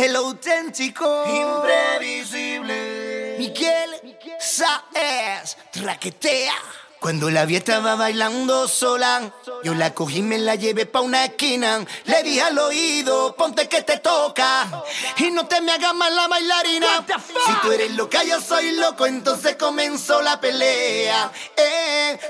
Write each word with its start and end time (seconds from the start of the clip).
el 0.00 0.16
auténtico, 0.16 1.24
imprevisible. 1.26 3.36
Miguel 3.38 4.18
Saez, 4.38 5.56
traquetea. 5.70 6.54
Cuando 7.00 7.30
la 7.30 7.46
vi 7.46 7.56
estaba 7.56 7.94
bailando 7.94 8.68
sola, 8.68 9.32
yo 9.64 9.72
la 9.72 9.94
cogí 9.94 10.18
y 10.18 10.22
me 10.22 10.36
la 10.36 10.54
llevé 10.54 10.84
pa' 10.84 11.00
una 11.00 11.24
esquina. 11.24 11.82
Le 12.04 12.22
dije 12.22 12.42
al 12.42 12.58
oído, 12.58 13.34
ponte 13.36 13.70
que 13.70 13.80
te 13.80 13.96
toca. 13.96 14.84
Y 15.16 15.30
no 15.30 15.46
te 15.46 15.62
me 15.62 15.72
hagas 15.72 15.94
mal 15.94 16.14
la 16.14 16.28
bailarina. 16.28 17.06
Si 17.46 17.52
tú 17.62 17.72
eres 17.72 17.92
loca, 17.92 18.22
yo 18.24 18.38
soy 18.42 18.72
loco, 18.72 19.06
entonces 19.06 19.56
comenzó 19.56 20.20
la 20.20 20.42
pelea. 20.42 21.32
Eh, 21.56 22.20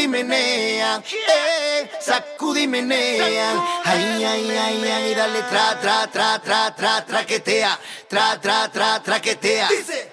sacudí 0.00 0.08
menea. 0.08 1.02
Eh, 1.28 1.90
sacudí 2.00 2.66
menea. 2.66 3.82
Ay, 3.84 4.24
ay, 4.24 4.50
ay, 4.50 4.84
ay, 4.84 5.14
dale 5.14 5.42
tra, 5.42 5.78
tra, 5.80 6.06
tra, 6.06 6.38
tra, 6.38 6.70
tra, 6.74 7.04
traquetea. 7.04 7.78
Tra, 8.08 8.38
tra, 8.40 8.68
tra, 8.68 9.00
traquetea. 9.00 9.68
Dice, 9.68 10.12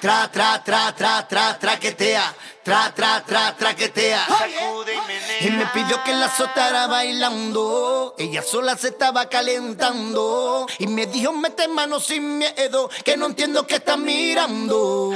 Tra, 0.00 0.28
tra, 0.28 0.58
tra, 0.58 0.92
tra, 0.92 1.22
tra, 1.22 1.54
traquetea. 1.54 2.34
Tra, 2.62 2.92
tra, 2.94 3.24
tra, 3.24 3.56
traquetea. 3.56 4.24
sacude 4.26 4.94
y 4.94 5.46
Y 5.46 5.50
me 5.50 5.56
menea. 5.56 5.72
pidió 5.72 6.04
que 6.04 6.12
la 6.14 6.34
soltara 6.34 6.86
bailando. 6.86 8.14
Ella 8.18 8.40
sola 8.42 8.76
se 8.76 8.88
estaba 8.88 9.28
calentando. 9.28 10.66
Y 10.78 10.86
me 10.86 11.06
dijo, 11.06 11.32
mete 11.32 11.66
mano 11.66 11.98
sin 11.98 12.38
miedo, 12.38 12.88
que 13.04 13.16
no 13.16 13.26
entiendo 13.26 13.66
que 13.66 13.76
está 13.76 13.96
mirando. 13.96 15.12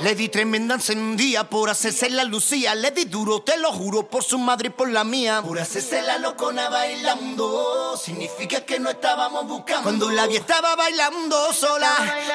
Le 0.00 0.14
di 0.16 0.28
tremenda 0.28 0.74
encendida 0.74 1.44
por 1.44 1.70
hacerse 1.70 2.10
la 2.10 2.24
lucía. 2.24 2.74
Le 2.74 2.90
di 2.90 3.04
duro, 3.04 3.42
te 3.42 3.56
lo 3.58 3.72
juro, 3.72 4.08
por 4.08 4.24
su 4.24 4.38
madre 4.38 4.68
y 4.68 4.70
por 4.70 4.90
la 4.90 5.04
mía. 5.04 5.40
Por 5.40 5.60
hacerse 5.60 6.02
la 6.02 6.18
locona 6.18 6.68
bailando. 6.68 7.96
Significa 7.96 8.62
que 8.62 8.80
no 8.80 8.90
estábamos 8.90 9.46
buscando. 9.46 9.82
Cuando 9.84 10.10
la 10.10 10.26
vi 10.26 10.36
estaba 10.36 10.74
bailando 10.74 11.52
sola, 11.52 11.92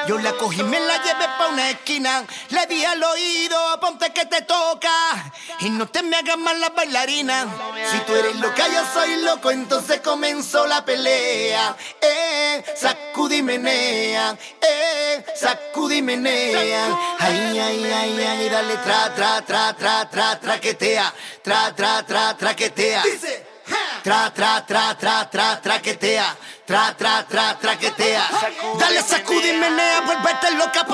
yo 0.08 0.18
la 0.20 0.32
cogí 0.34 0.62
y 0.62 0.64
me 0.64 0.80
la 0.80 1.04
llevé 1.04 1.26
pa' 1.38 1.48
una 1.52 1.70
esquina. 1.70 2.26
Le 2.50 2.66
di 2.68 2.86
al 2.86 3.04
oído, 3.04 3.58
ponte 3.82 4.12
que 4.14 4.26
te 4.26 4.37
toca. 4.42 5.32
Y 5.60 5.70
no 5.70 5.88
te 5.88 6.04
me 6.04 6.18
hagas 6.18 6.38
mal 6.38 6.60
la 6.60 6.70
bailarina. 6.70 7.46
Si 7.92 8.00
tú 8.02 8.16
eres 8.16 8.36
loca, 8.38 8.68
yo 8.68 8.84
soy 8.94 9.22
loco, 9.22 9.52
entonces 9.52 10.02
comenzó 10.02 10.68
la 10.68 10.84
pelea. 10.86 11.76
Eh, 12.02 12.64
sacudí 12.76 13.42
menea. 13.42 14.38
Eh, 14.62 15.26
sacudí 15.36 16.02
menea. 16.02 16.86
Ay, 17.20 17.60
ay, 17.60 17.92
ay, 17.92 18.24
ay, 18.24 18.50
dale 18.50 18.78
tra, 18.78 19.14
tra, 19.16 19.42
tra, 19.42 19.74
tra, 19.74 20.10
tra, 20.10 20.40
traquetea. 20.40 21.14
Tra, 21.44 21.76
tra, 21.76 22.04
tra, 22.06 22.38
traquetea. 22.38 23.04
Dice, 23.04 23.48
Tra, 24.04 24.32
tra, 24.32 24.62
tra, 24.66 24.96
tra, 24.96 25.26
tra, 25.30 25.60
traquetea. 25.62 26.36
Tra, 26.66 26.94
tra, 26.98 27.24
tra, 27.24 27.58
traquetea. 27.60 28.24
Dale, 28.80 29.04
menea. 29.04 29.70
menea, 29.70 30.02
vuélvete 30.02 30.52
loca, 30.52 30.86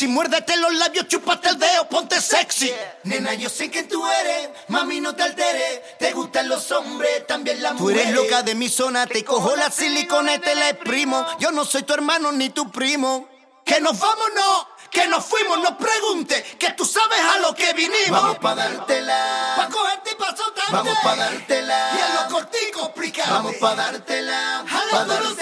crazy. 0.00 0.08
Muérdete 0.08 0.56
los 0.56 0.74
labios, 0.74 1.06
chúpate 1.08 1.48
el 1.50 1.58
dedo, 1.58 1.88
ponte 1.88 2.20
sexy. 2.20 2.72
Nena, 3.04 3.34
yo 3.34 3.48
sé 3.48 3.70
que 3.70 3.84
tú 3.84 4.04
eres, 4.06 4.50
mami, 4.68 5.00
no 5.00 5.14
te 5.14 5.22
alteres. 5.22 5.98
Te 5.98 6.12
gustan 6.12 6.48
los 6.48 6.70
hombres, 6.72 7.26
también 7.26 7.62
las 7.62 7.74
mujeres. 7.74 8.02
Tú 8.02 8.08
eres 8.08 8.14
loca 8.14 8.42
de 8.42 8.54
mi 8.54 8.68
zona, 8.68 9.06
te 9.06 9.24
cojo 9.24 9.56
la 9.56 9.70
silicona 9.70 10.34
y 10.34 10.38
te 10.38 10.54
la 10.54 10.70
exprimo. 10.70 11.24
Yo 11.38 11.52
no 11.52 11.64
soy 11.64 11.82
tu 11.82 11.94
hermano 11.94 12.32
ni 12.32 12.50
tu 12.50 12.70
primo. 12.70 13.28
Que 13.64 13.80
nos 13.80 13.98
vamos, 13.98 14.26
no, 14.34 14.68
que 14.90 15.06
nos 15.06 15.24
fuimos, 15.24 15.58
no 15.58 15.78
pregunte, 15.78 16.42
que 16.58 16.72
tú 16.72 16.84
sabes 16.84 17.20
a 17.20 17.38
lo 17.38 17.54
que 17.54 17.72
vinimos. 17.74 18.10
Vamos 18.10 18.38
pa' 18.38 18.54
dártela. 18.54 19.54
Pa' 19.56 19.68
cogerte 19.68 20.10
y 20.10 20.14
pa' 20.16 20.36
soltarte. 20.36 20.72
Vamos 20.72 20.98
pa' 21.02 21.16
dártela. 21.16 21.90
Y 21.96 22.00
a 22.00 22.22
lo 22.22 22.30
cortico 22.30 22.86
explicarte. 22.86 23.30
Vamos 23.30 23.54
pa' 23.56 23.74
dártela. 23.76 24.64
Pa' 24.68 25.04
dártela. 25.04 25.39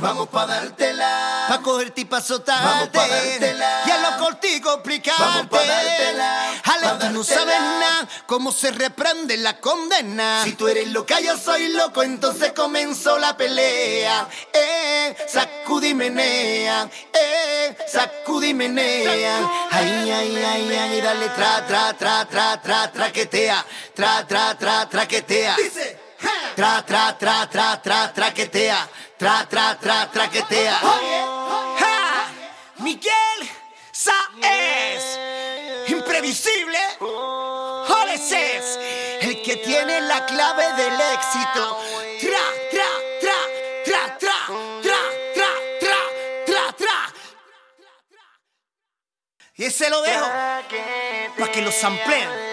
Vamos 0.00 0.28
pa' 0.28 0.46
dártela. 0.46 1.46
Pa' 1.48 1.60
cogerte 1.60 2.02
y 2.02 2.04
pa' 2.04 2.20
soltarte. 2.20 2.64
Vamos 2.64 2.88
pa' 2.88 3.08
dártela. 3.08 3.82
Y 3.86 3.90
a 3.90 4.10
lo 4.10 4.18
cortico 4.18 4.74
explicarte. 4.74 5.22
Vamos 5.22 5.46
pa' 5.48 5.64
dártela. 5.64 6.52
Ale, 6.64 6.86
tú 7.00 7.10
no 7.12 7.24
sabes 7.24 7.60
nada. 7.60 8.08
Cómo 8.26 8.52
se 8.52 8.70
reprende 8.70 9.36
la 9.38 9.58
condena. 9.60 10.42
Si 10.44 10.52
tú 10.52 10.68
eres 10.68 10.88
loca, 10.92 11.20
yo 11.20 11.36
soy 11.36 11.68
loco. 11.72 12.02
Entonces 12.02 12.52
comenzó 12.52 13.18
la 13.18 13.36
pelea. 13.36 14.28
Eh, 14.52 15.16
sacudí 15.26 15.94
menea. 15.94 16.88
Eh, 17.12 17.76
sacudí 17.90 18.54
menea. 18.54 19.38
Ay, 19.70 20.10
ay, 20.10 20.36
ay, 20.36 20.76
ay, 20.76 21.00
dale 21.00 21.28
tra, 21.30 21.66
tra, 21.66 21.92
tra, 21.94 22.24
tra, 22.26 22.60
tra, 22.62 22.92
traquetea. 22.92 23.64
Tra, 23.94 24.26
tra, 24.26 24.54
tra, 24.56 24.88
traquetea. 24.88 25.56
dice, 25.56 25.98
Tra, 26.56 26.84
tra, 26.84 27.16
tra, 27.16 27.46
tra, 27.48 27.80
tra, 27.80 28.12
traquetea. 28.12 28.88
Tra, 29.18 29.44
tra, 29.48 29.74
tra, 29.74 30.08
traquetea. 30.12 30.78
¡Ja! 30.78 32.30
Miguel 32.76 33.50
Saez. 33.90 35.18
Imprevisible. 35.88 36.78
Joleses. 37.00 38.78
El 39.20 39.42
que 39.42 39.56
tiene 39.56 40.02
la 40.02 40.24
clave 40.24 40.72
del 40.74 41.00
éxito. 41.00 41.78
Tra, 42.20 42.44
tra, 42.70 42.90
tra, 43.20 43.38
tra, 43.84 44.18
tra, 44.18 44.38
tra, 44.82 45.00
tra, 45.34 45.50
tra, 45.80 45.98
tra, 46.46 46.72
tra. 46.76 47.12
Y 49.56 49.64
ese 49.64 49.90
lo 49.90 50.00
dejo 50.02 50.26
para 51.36 51.52
que 51.52 51.62
lo 51.62 51.72
sampleen. 51.72 52.47